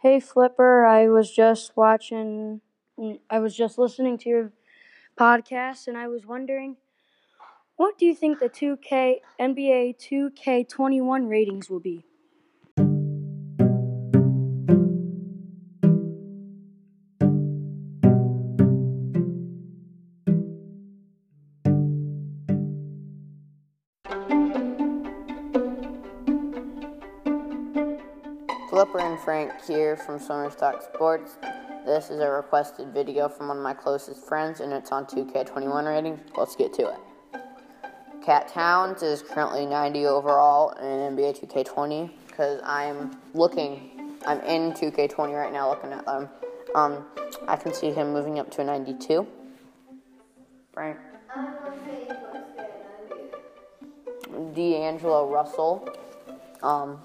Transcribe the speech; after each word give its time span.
Hey 0.00 0.18
Flipper, 0.20 0.84
I 0.84 1.08
was 1.08 1.30
just 1.30 1.76
watching, 1.76 2.60
mm, 2.98 3.20
I 3.30 3.38
was 3.38 3.56
just 3.56 3.78
listening 3.78 4.18
to 4.18 4.28
your 4.28 4.52
podcast, 5.18 5.88
and 5.88 5.96
I 5.98 6.08
was 6.08 6.26
wondering, 6.26 6.76
what 7.76 7.98
do 7.98 8.06
you 8.06 8.14
think 8.14 8.40
the 8.40 8.50
2K 8.50 9.22
NBA 9.38 9.94
2K21 9.94 11.28
ratings 11.28 11.70
will 11.70 11.80
be? 11.80 12.04
Flipper 28.78 29.00
and 29.00 29.18
Frank 29.18 29.50
here 29.66 29.96
from 29.96 30.20
Summerstock 30.20 30.84
Sports. 30.84 31.36
This 31.84 32.10
is 32.10 32.20
a 32.20 32.30
requested 32.30 32.94
video 32.94 33.28
from 33.28 33.48
one 33.48 33.56
of 33.56 33.62
my 33.64 33.74
closest 33.74 34.24
friends, 34.24 34.60
and 34.60 34.72
it's 34.72 34.92
on 34.92 35.04
2K21 35.04 35.84
ratings. 35.84 36.20
Let's 36.36 36.54
get 36.54 36.72
to 36.74 36.90
it. 36.90 37.42
KAT 38.24 38.46
Towns 38.46 39.02
is 39.02 39.20
currently 39.20 39.66
90 39.66 40.06
overall 40.06 40.70
in 40.78 41.16
NBA 41.16 41.40
2K20 41.40 42.08
because 42.28 42.60
I'm 42.62 43.20
looking, 43.34 44.16
I'm 44.24 44.38
in 44.42 44.70
2K20 44.74 45.36
right 45.36 45.52
now 45.52 45.70
looking 45.70 45.92
at 45.92 46.06
them. 46.06 46.28
Um, 46.76 47.04
I 47.48 47.56
can 47.56 47.74
see 47.74 47.90
him 47.90 48.12
moving 48.12 48.38
up 48.38 48.48
to 48.52 48.60
a 48.60 48.64
92. 48.64 49.26
Frank. 50.72 50.98
D'Angelo 54.54 55.28
Russell. 55.28 55.88
Um, 56.62 57.00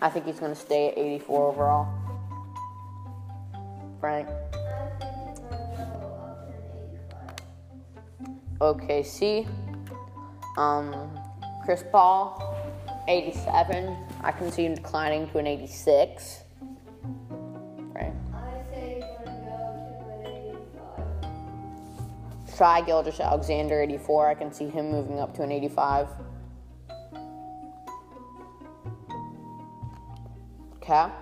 I 0.00 0.08
think 0.10 0.26
he's 0.26 0.38
going 0.38 0.54
to 0.54 0.60
stay 0.60 0.88
at 0.88 0.98
84 0.98 1.52
overall. 1.52 1.88
Frank. 4.00 4.28
OKC. 8.60 9.48
Um, 10.56 11.18
Chris 11.64 11.84
Paul, 11.90 12.56
87. 13.08 13.96
I 14.22 14.32
can 14.32 14.50
see 14.50 14.64
him 14.64 14.74
declining 14.74 15.28
to 15.30 15.38
an 15.38 15.46
86. 15.46 16.42
Frank. 17.92 18.14
Shai 22.56 22.80
Gilgeous-Alexander, 22.82 23.82
84. 23.82 24.28
I 24.28 24.34
can 24.34 24.52
see 24.52 24.68
him 24.68 24.90
moving 24.90 25.20
up 25.20 25.34
to 25.36 25.42
an 25.42 25.52
85. 25.52 26.08
Okay. 30.88 31.12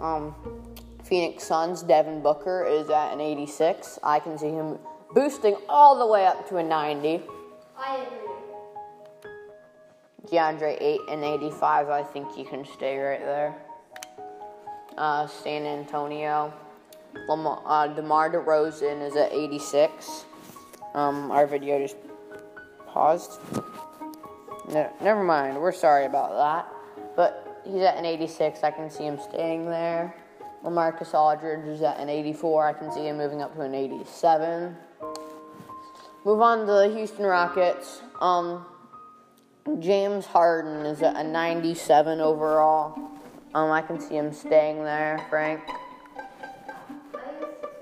Um, 0.00 0.34
Phoenix 1.02 1.44
Suns, 1.44 1.82
Devin 1.82 2.20
Booker 2.20 2.66
is 2.66 2.90
at 2.90 3.14
an 3.14 3.22
86. 3.22 3.98
I 4.02 4.18
can 4.18 4.36
see 4.36 4.50
him 4.50 4.78
boosting 5.14 5.56
all 5.66 5.98
the 5.98 6.06
way 6.06 6.26
up 6.26 6.46
to 6.50 6.58
a 6.58 6.62
90. 6.62 7.22
I 7.78 7.96
agree. 7.96 8.18
DeAndre 10.26 10.76
Ayton 10.78 11.24
85, 11.24 11.88
I 11.88 12.02
think 12.02 12.34
he 12.34 12.44
can 12.44 12.66
stay 12.66 12.98
right 12.98 13.20
there. 13.20 13.56
Uh, 14.98 15.26
San 15.26 15.64
Antonio. 15.64 16.52
Lamar, 17.26 17.62
uh, 17.64 17.86
DeMar 17.86 18.30
DeRozan 18.30 19.06
is 19.06 19.16
at 19.16 19.32
86. 19.32 20.26
Um, 20.92 21.30
our 21.30 21.46
video 21.46 21.78
just 21.78 21.96
paused. 22.88 23.40
Ne- 24.68 24.90
never 25.00 25.22
mind, 25.24 25.58
we're 25.58 25.72
sorry 25.72 26.04
about 26.04 26.36
that. 26.36 26.73
He's 27.64 27.82
at 27.82 27.96
an 27.96 28.04
86, 28.04 28.62
I 28.62 28.70
can 28.70 28.90
see 28.90 29.04
him 29.04 29.18
staying 29.18 29.66
there. 29.66 30.14
LaMarcus 30.64 31.14
Aldridge 31.14 31.66
is 31.66 31.82
at 31.82 31.98
an 31.98 32.08
84, 32.08 32.68
I 32.68 32.72
can 32.72 32.92
see 32.92 33.06
him 33.06 33.16
moving 33.16 33.42
up 33.42 33.54
to 33.54 33.62
an 33.62 33.74
87. 33.74 34.76
Move 36.24 36.40
on 36.40 36.60
to 36.60 36.66
the 36.66 36.90
Houston 36.94 37.24
Rockets. 37.24 38.00
Um, 38.20 38.64
James 39.78 40.26
Harden 40.26 40.86
is 40.86 41.02
at 41.02 41.16
a 41.16 41.24
97 41.24 42.20
overall. 42.20 42.98
Um, 43.54 43.70
I 43.70 43.82
can 43.82 44.00
see 44.00 44.16
him 44.16 44.32
staying 44.32 44.84
there, 44.84 45.24
Frank. 45.30 45.60
I 47.14 47.20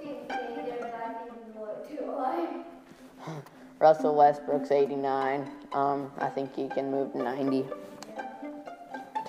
see 0.00 0.19
danger 0.28 0.78
back 0.81 1.28
in 1.28 1.54
what 1.54 1.88
too 1.88 2.04
high. 2.16 3.32
Russell 3.78 4.15
Westbrook's 4.15 4.71
89. 4.71 5.50
Um, 5.72 6.12
I 6.19 6.28
think 6.28 6.54
he 6.54 6.69
can 6.69 6.91
move 6.91 7.12
to 7.12 7.19
90. 7.22 7.65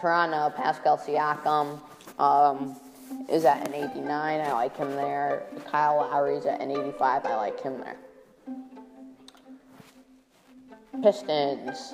Toronto, 0.04 0.50
Pascal 0.50 0.98
Siakam 0.98 1.80
um, 2.20 2.76
is 3.30 3.46
at 3.46 3.66
an 3.66 3.74
89. 3.74 4.42
I 4.42 4.52
like 4.52 4.76
him 4.76 4.98
there. 4.98 5.44
Kyle 5.72 5.96
Lowry's 5.96 6.46
at 6.46 6.60
an 6.60 6.72
85. 6.72 7.26
I 7.26 7.36
like 7.38 7.62
him 7.62 7.80
there. 7.80 7.96
Pistons. 11.02 11.94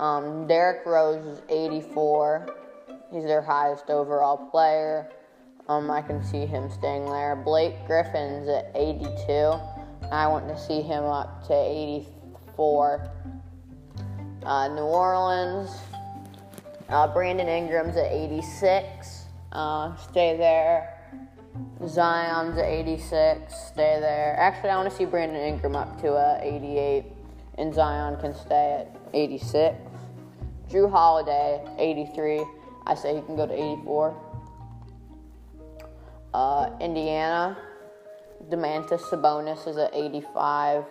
Um, 0.00 0.48
Derrick 0.48 0.84
Rose 0.84 1.24
is 1.24 1.42
84. 1.48 2.48
He's 3.12 3.22
their 3.22 3.40
highest 3.40 3.88
overall 3.88 4.50
player. 4.50 5.08
Um, 5.68 5.92
I 5.92 6.02
can 6.02 6.24
see 6.24 6.44
him 6.44 6.68
staying 6.72 7.04
there. 7.04 7.36
Blake 7.36 7.86
Griffin's 7.86 8.48
at 8.48 8.72
82. 8.74 9.60
I 10.10 10.26
want 10.26 10.48
to 10.48 10.58
see 10.58 10.82
him 10.82 11.04
up 11.04 11.46
to 11.46 11.54
84. 11.54 13.08
Uh, 14.42 14.68
New 14.74 14.82
Orleans. 14.82 15.70
Uh, 16.88 17.12
Brandon 17.12 17.48
Ingram's 17.48 17.96
at 17.96 18.12
86. 18.12 19.24
Uh, 19.52 19.96
stay 19.96 20.36
there. 20.36 20.92
Zion's 21.86 22.58
at 22.58 22.64
86. 22.64 23.52
Stay 23.68 23.98
there. 24.00 24.36
Actually, 24.38 24.70
I 24.70 24.76
want 24.76 24.90
to 24.90 24.96
see 24.96 25.04
Brandon 25.04 25.40
Ingram 25.40 25.74
up 25.74 26.00
to 26.02 26.12
uh, 26.12 26.38
88. 26.42 27.06
And 27.58 27.74
Zion 27.74 28.20
can 28.20 28.34
stay 28.34 28.86
at 28.86 28.96
86. 29.14 29.76
Jrue 30.70 30.90
Holiday, 30.90 31.60
83. 31.78 32.44
I 32.86 32.94
say 32.94 33.16
he 33.16 33.22
can 33.22 33.34
go 33.34 33.46
to 33.46 33.52
84. 33.52 34.22
Uh, 36.34 36.70
Indiana, 36.80 37.56
Domantas 38.48 39.00
Sabonis 39.00 39.66
is 39.66 39.76
at 39.76 39.94
85. 39.94 40.84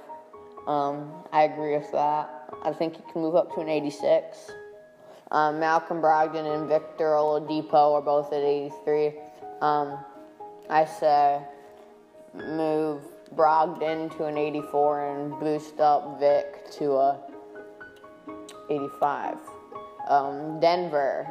Um, 0.67 1.11
I 1.31 1.43
agree 1.43 1.77
with 1.77 1.91
that. 1.91 2.49
I 2.63 2.73
think 2.73 2.95
he 2.95 3.03
can 3.11 3.21
move 3.21 3.35
up 3.35 3.53
to 3.53 3.61
an 3.61 3.69
86. 3.69 4.51
Um, 5.31 5.59
Malcolm 5.59 6.01
Brogdon 6.01 6.45
and 6.55 6.67
Victor 6.67 7.11
Oladipo 7.11 7.93
are 7.93 8.01
both 8.01 8.31
at 8.31 8.43
83. 8.43 9.13
Um, 9.61 9.97
I 10.69 10.85
say 10.85 11.41
move 12.33 13.01
Brogdon 13.35 14.15
to 14.17 14.25
an 14.25 14.37
84 14.37 15.15
and 15.15 15.39
boost 15.39 15.79
up 15.79 16.19
Vic 16.19 16.69
to 16.73 16.93
a 16.93 17.19
85. 18.69 19.37
Um, 20.09 20.59
Denver, 20.59 21.27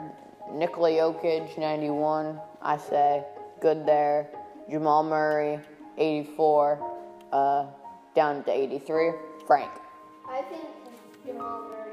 Nikola 0.53 0.91
Jokic, 0.91 1.57
91. 1.57 2.41
I 2.63 2.77
say 2.77 3.25
good 3.61 3.87
there. 3.87 4.29
Jamal 4.71 5.05
Murray, 5.05 5.61
84. 5.99 6.97
Uh, 7.33 7.67
down 8.15 8.43
to 8.45 8.53
83. 8.53 9.13
Frank. 9.47 9.71
I 10.29 10.43
think 10.43 10.65
Jamal 11.27 11.63
Murray 11.69 11.84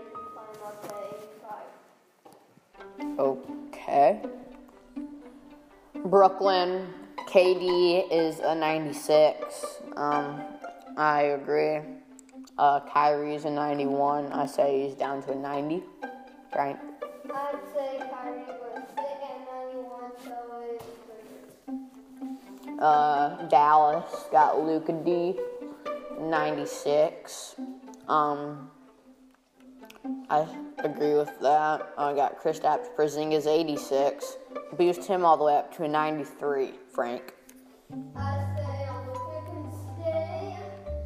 Okay. 3.91 4.21
Brooklyn, 6.05 6.93
KD 7.27 8.09
is 8.09 8.39
a 8.39 8.55
96. 8.55 9.81
Um, 9.97 10.41
I 10.95 11.23
agree. 11.23 11.81
Uh, 12.57 12.79
is 13.35 13.43
a 13.43 13.49
91. 13.49 14.31
I 14.31 14.45
say 14.45 14.87
he's 14.87 14.95
down 14.95 15.21
to 15.23 15.33
a 15.33 15.35
90. 15.35 15.83
Frank. 16.53 16.79
I'd 17.35 17.59
say 17.75 17.99
Kyrie 18.09 18.43
sit 18.47 19.19
at 19.27 19.39
91, 19.59 20.11
so 20.23 20.37
is. 22.69 22.79
Uh, 22.79 23.45
Dallas 23.49 24.25
got 24.31 24.57
Luka 24.63 24.93
D, 24.93 25.37
96. 26.17 27.55
Um, 28.07 28.71
I 30.29 30.47
agree 30.79 31.13
with 31.13 31.31
that. 31.41 31.93
I 31.97 32.13
got 32.13 32.37
Chris 32.37 32.59
Kristaps 32.59 32.87
Porzingis, 32.95 33.47
86. 33.47 34.37
Boost 34.77 35.05
him 35.05 35.25
all 35.25 35.37
the 35.37 35.43
way 35.43 35.57
up 35.57 35.75
to 35.75 35.83
a 35.83 35.87
93. 35.87 36.71
Frank. 36.93 37.33
I 38.15 38.45
say 38.55 38.87
I'm 38.89 39.07
looking 39.07 39.43
can 39.45 39.71
stay 40.01 40.57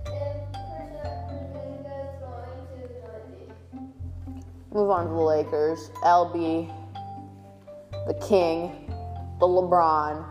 and 0.05 0.45
Kristaps 0.65 1.31
Porzingis 1.33 2.19
going 2.21 2.59
to 2.69 3.47
90. 3.47 4.73
Move 4.73 4.89
on 4.89 5.07
to 5.07 5.13
the 5.13 5.19
Lakers. 5.19 5.89
LB, 6.03 6.71
the 8.07 8.13
King, 8.25 8.91
the 9.39 9.47
LeBron, 9.47 10.25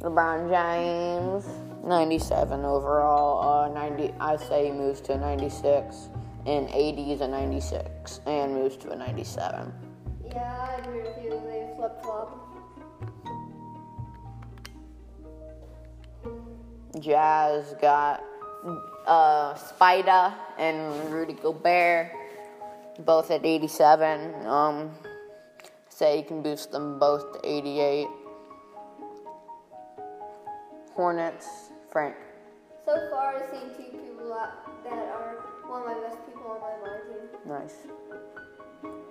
LeBron 0.00 0.48
James, 0.48 1.44
97 1.84 2.64
overall. 2.64 3.64
Uh, 3.64 3.68
90. 3.72 4.14
I 4.20 4.36
say 4.36 4.66
he 4.66 4.70
moves 4.70 5.00
to 5.02 5.14
a 5.14 5.18
96, 5.18 6.10
in 6.48 6.66
80s 6.68 7.20
and 7.20 7.30
96 7.30 8.20
and 8.24 8.54
moves 8.54 8.78
to 8.78 8.90
a 8.90 8.96
97. 8.96 9.70
Yeah, 10.26 10.66
I 10.70 10.80
agree 10.80 11.02
with 11.02 11.22
you. 11.22 11.30
They 11.30 11.70
flip 11.76 12.02
flop. 12.02 12.44
Jazz 16.98 17.74
got 17.82 18.24
uh, 19.06 19.54
Spida 19.54 20.34
and 20.58 21.12
Rudy 21.12 21.34
Gobert, 21.34 22.12
both 23.00 23.30
at 23.30 23.44
87. 23.44 24.46
Um, 24.46 24.90
say 25.90 26.14
so 26.14 26.16
you 26.16 26.24
can 26.24 26.42
boost 26.42 26.72
them 26.72 26.98
both 26.98 27.42
to 27.42 27.46
88. 27.46 28.06
Hornets, 30.94 31.46
Frank. 31.92 32.16
So 32.86 33.06
far, 33.10 33.36
I've 33.36 33.50
seen 33.50 33.68
two 33.76 33.98
people 33.98 34.30
that 34.30 34.92
are 34.92 35.47
one 35.68 35.82
of 35.82 35.86
my 35.86 36.08
best 36.08 36.24
people 36.26 36.50
on 36.50 36.60
my 36.60 36.88
mind 36.88 37.02
team. 37.08 37.28
Nice. 37.46 37.74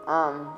Um, 0.08 0.54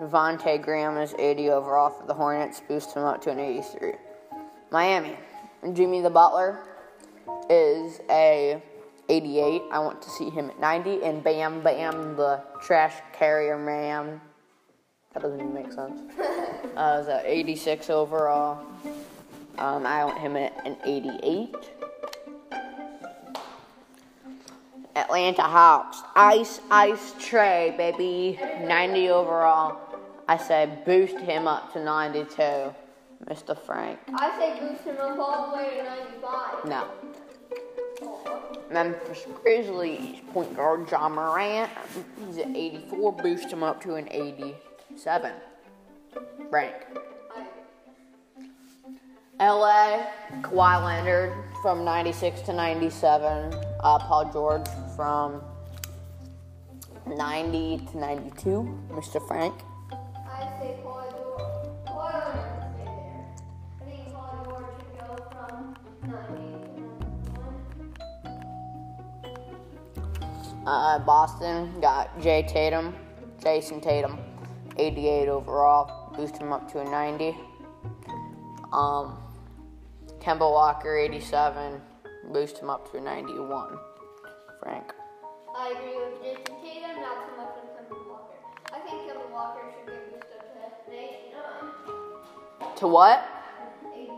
Devontae 0.00 0.62
Graham 0.62 0.96
is 0.98 1.14
80 1.18 1.50
overall 1.50 1.90
for 1.90 2.06
the 2.06 2.14
Hornets, 2.14 2.60
boost 2.68 2.94
him 2.94 3.04
up 3.04 3.22
to 3.22 3.30
an 3.30 3.38
83. 3.38 3.92
Miami, 4.70 5.16
Jimmy 5.72 6.02
the 6.02 6.10
Butler 6.10 6.60
is 7.48 8.00
a 8.10 8.62
88. 9.08 9.62
I 9.72 9.78
want 9.78 10.02
to 10.02 10.10
see 10.10 10.28
him 10.30 10.50
at 10.50 10.60
90. 10.60 11.02
And 11.02 11.24
Bam 11.24 11.62
Bam, 11.62 12.16
the 12.16 12.42
trash 12.60 12.94
carrier 13.12 13.56
man. 13.56 14.20
That 15.14 15.22
doesn't 15.22 15.40
even 15.40 15.54
make 15.54 15.72
sense. 15.72 16.00
Uh, 16.76 17.00
is 17.02 17.08
at 17.08 17.24
86 17.26 17.90
overall. 17.90 18.64
Um, 19.58 19.84
I 19.84 20.04
want 20.04 20.18
him 20.18 20.36
at 20.36 20.64
an 20.64 20.76
88. 20.84 21.56
Atlanta 24.98 25.42
Hawks. 25.42 26.02
Ice, 26.16 26.60
ice 26.70 27.12
Trae, 27.14 27.76
baby. 27.76 28.38
90 28.62 29.10
overall. 29.10 29.78
I 30.26 30.36
say 30.36 30.68
boost 30.84 31.16
him 31.18 31.46
up 31.46 31.72
to 31.72 31.82
92, 31.82 32.34
Mr. 33.26 33.56
Frank. 33.56 33.98
I 34.12 34.38
say 34.38 34.60
boost 34.60 34.84
him 34.84 34.96
up 34.96 35.18
all 35.18 35.50
the 35.50 35.56
way 35.56 35.76
to 35.76 35.84
95. 35.84 36.64
No. 36.64 36.88
Memphis 38.70 39.26
Grizzlies, 39.42 40.20
point 40.32 40.54
guard 40.54 40.90
Ja 40.90 41.08
Morant. 41.08 41.70
He's 42.26 42.38
at 42.38 42.48
84, 42.48 43.12
boost 43.12 43.50
him 43.52 43.62
up 43.62 43.80
to 43.82 43.94
an 43.94 44.08
87. 44.10 45.32
Frank. 46.50 46.74
LA, 49.40 50.04
Kawhi 50.42 50.84
Leonard 50.84 51.32
from 51.62 51.84
96 51.84 52.40
to 52.42 52.52
97. 52.52 53.67
Uh, 53.80 53.98
Paul 53.98 54.30
George 54.32 54.66
from 54.96 55.40
90 57.06 57.86
to 57.92 57.98
92. 57.98 58.78
Mr. 58.90 59.26
Frank. 59.26 59.54
I 59.92 60.40
say 60.58 60.76
Paul 60.82 61.04
George. 61.10 61.86
Paul 61.86 62.12
George 62.12 62.34
should 62.44 62.66
stay 62.74 62.84
there. 62.84 63.24
I 63.80 63.84
think 63.84 64.12
Paul 64.12 64.34
George 64.44 64.70
should 64.78 64.94
go 64.98 65.10
from 65.30 65.76
90 66.02 66.42
to 66.72 66.90
91. 70.50 70.66
Uh, 70.66 70.98
Boston 70.98 71.80
got 71.80 72.20
Jay 72.20 72.42
Tatum, 72.42 72.94
Jayson 73.42 73.80
Tatum, 73.80 74.18
88 74.76 75.28
overall, 75.28 76.12
boost 76.16 76.36
him 76.36 76.52
up 76.52 76.70
to 76.72 76.80
a 76.80 76.84
90. 76.84 77.36
Um, 78.72 79.16
Kemba 80.20 80.40
Walker, 80.50 80.96
87, 80.98 81.80
boost 82.32 82.58
him 82.58 82.70
up 82.70 82.90
to 82.90 82.98
a 82.98 83.00
91. 83.00 83.78
Frank. 84.62 84.92
I 85.56 85.70
agree 85.70 85.96
with 85.96 86.22
Jayson 86.22 86.60
Tatum, 86.62 87.00
not 87.00 87.26
so 87.26 87.36
much 87.36 87.54
with 87.62 87.88
Kemba 87.88 88.08
Walker. 88.08 88.36
I 88.72 88.78
think 88.80 89.10
Kemba 89.10 89.30
Walker 89.32 89.60
should 89.72 89.86
get 89.92 90.12
boosted 90.12 90.40
to 90.86 90.92
89. 90.92 92.76
To 92.76 92.88
what? 92.88 93.24
89. 93.92 94.16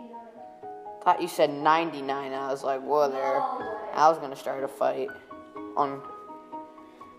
Thought 1.04 1.22
you 1.22 1.28
said 1.28 1.50
99. 1.50 2.32
I 2.32 2.50
was 2.50 2.62
like, 2.64 2.82
whoa 2.82 3.10
there. 3.10 3.38
No. 3.38 3.78
I 3.94 4.08
was 4.08 4.18
gonna 4.18 4.36
start 4.36 4.64
a 4.64 4.68
fight 4.68 5.08
on 5.76 6.02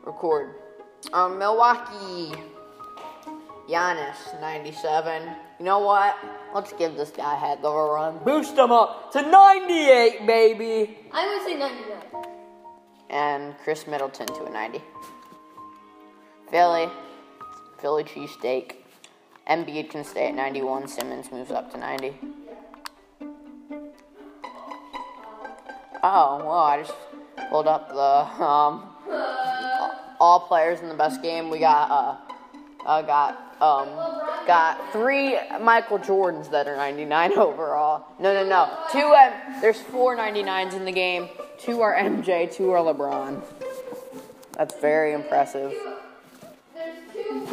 record. 0.04 0.56
Um, 1.14 1.40
Milwaukee, 1.40 2.32
Giannis, 3.68 4.40
97. 4.40 5.30
You 5.62 5.66
know 5.66 5.78
what? 5.78 6.18
Let's 6.56 6.74
give 6.74 6.96
this 6.96 7.12
guy 7.12 7.36
a 7.36 7.38
heck 7.38 7.60
of 7.60 7.66
a 7.66 7.84
run. 7.84 8.18
Boost 8.26 8.58
him 8.58 8.72
up 8.72 9.12
to 9.12 9.22
98, 9.22 10.26
baby. 10.26 10.98
I 11.14 11.28
would 11.28 11.46
say 11.46 11.56
99. 11.56 12.26
And 13.12 13.56
Khris 13.60 13.86
Middleton 13.86 14.26
to 14.26 14.46
a 14.46 14.50
90. 14.50 14.82
Philly, 16.50 16.90
Philly 17.80 18.04
cheesesteak. 18.04 18.78
Embiid 19.48 19.92
can 19.92 20.04
stay 20.04 20.30
at 20.30 20.34
91. 20.34 20.88
Simmons 20.88 21.32
moves 21.32 21.52
up 21.52 21.72
to 21.74 21.78
90. 21.78 22.16
Oh, 26.02 26.38
well, 26.40 26.50
I 26.50 26.82
just 26.82 26.96
pulled 27.52 27.68
up 27.68 27.88
the 27.90 28.44
um, 28.44 28.90
all 30.20 30.40
players 30.48 30.80
in 30.80 30.90
the 30.90 30.96
best 30.96 31.22
game. 31.22 31.52
We 31.52 31.60
got 31.60 31.92
uh, 31.92 32.18
I 32.88 33.04
got 33.04 33.51
um, 33.62 33.88
got 34.48 34.92
three 34.92 35.38
Michael 35.62 36.00
Jordans 36.00 36.50
that 36.52 36.68
are 36.68 36.76
99 36.76 37.34
overall. 37.38 38.06
No, 38.20 38.34
no, 38.34 38.48
no. 38.48 38.70
Two 38.92 39.14
M. 39.18 39.62
There's 39.62 39.80
four 39.80 40.18
99s 40.18 40.74
in 40.74 40.86
the 40.86 40.92
game. 40.92 41.30
Two 41.58 41.82
are 41.82 41.96
MJ. 41.96 42.52
Two 42.52 42.72
are 42.72 42.80
LeBron. 42.80 43.42
That's 44.58 44.76
very 44.80 45.14
impressive. 45.14 45.74
There's 46.74 46.98
two, 47.14 47.48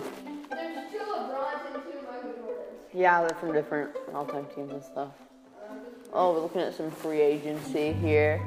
there's 0.51 0.91
two 0.91 0.99
LeBrons 0.99 1.75
and 1.75 1.83
two 1.83 1.99
Michael 2.07 2.31
Jordans. 2.31 2.95
Yeah, 2.95 3.21
they're 3.21 3.39
from 3.39 3.53
different 3.53 3.91
all-time 4.15 4.47
teams 4.55 4.73
and 4.73 4.83
stuff. 4.83 5.13
Oh, 6.13 6.33
we're 6.33 6.41
looking 6.41 6.63
at 6.63 6.75
some 6.75 6.91
free 6.91 7.21
agency 7.21 7.93
here. 7.93 8.41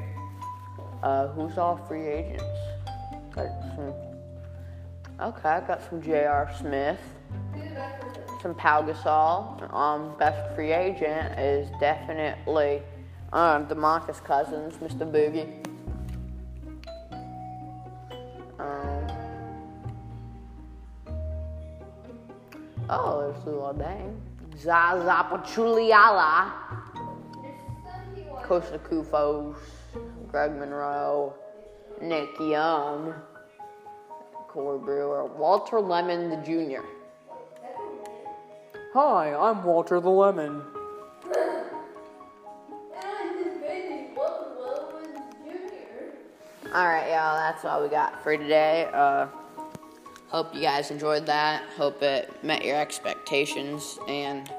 Uh, 1.02 1.28
who's 1.28 1.58
all 1.58 1.76
free 1.88 2.06
agents? 2.06 2.44
Got 3.34 3.46
some. 3.76 3.94
Okay, 5.20 5.48
I 5.48 5.60
got 5.60 5.88
some 5.88 6.02
J.R. 6.02 6.52
Smith, 6.58 6.98
Some 8.42 8.56
Pau 8.56 8.82
Gasol. 8.82 9.72
Um, 9.72 10.18
best 10.18 10.52
free 10.56 10.72
agent 10.72 11.38
is 11.38 11.70
definitely 11.78 12.82
um, 13.32 13.66
DeMarcus 13.66 14.22
Cousins, 14.24 14.74
Mr. 14.78 15.08
Boogie. 15.08 15.64
Um, 18.58 19.06
oh, 22.90 23.20
there's 23.20 23.44
Luol 23.44 23.76
Deng. 23.76 24.16
Zaza 24.58 25.28
Pachulia. 25.30 26.50
There's 27.40 27.54
71. 28.16 28.42
Kosta 28.42 28.78
Koufos, 28.80 29.56
Greg 30.32 30.50
Monroe, 30.56 31.32
Nick 32.00 32.28
Young, 32.40 33.14
Corey 34.48 34.80
Brewer, 34.80 35.26
Walter 35.26 35.78
Lemon 35.78 36.28
the 36.28 36.36
Jr. 36.38 36.84
Hi, 38.94 39.34
I'm 39.34 39.64
Walter 39.64 40.00
the 40.00 40.10
Lemon. 40.10 40.60
All 46.74 46.86
right, 46.86 47.08
y'all, 47.08 47.38
that's 47.38 47.64
all 47.64 47.82
we 47.82 47.88
got 47.88 48.22
for 48.22 48.36
today. 48.36 48.90
Uh, 48.92 49.28
hope 50.28 50.54
you 50.54 50.60
guys 50.60 50.90
enjoyed 50.90 51.24
that. 51.24 51.62
Hope 51.78 52.02
it 52.02 52.44
met 52.44 52.66
your 52.66 52.76
expectations, 52.76 53.98
and 54.08 54.52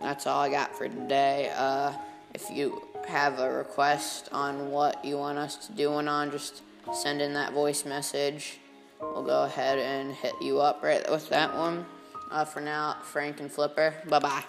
that's 0.00 0.28
all 0.28 0.42
I 0.42 0.48
got 0.48 0.78
for 0.78 0.86
today. 0.86 1.52
Uh, 1.56 1.94
if 2.34 2.48
you 2.48 2.80
have 3.08 3.40
a 3.40 3.52
request 3.52 4.28
on 4.30 4.70
what 4.70 5.04
you 5.04 5.18
want 5.18 5.38
us 5.38 5.56
to 5.66 5.72
do 5.72 5.94
and 5.94 6.08
on, 6.08 6.30
just 6.30 6.62
send 6.94 7.20
in 7.20 7.34
that 7.34 7.52
voice 7.52 7.84
message. 7.84 8.58
We'll 9.00 9.24
go 9.24 9.42
ahead 9.42 9.80
and 9.80 10.14
hit 10.14 10.34
you 10.40 10.60
up 10.60 10.80
right 10.80 11.10
with 11.10 11.28
that 11.30 11.56
one. 11.56 11.86
Uh, 12.32 12.46
for 12.46 12.60
now, 12.60 12.96
Frank 13.02 13.40
and 13.40 13.52
Flipper, 13.52 13.94
bye 14.08 14.18
bye. 14.18 14.42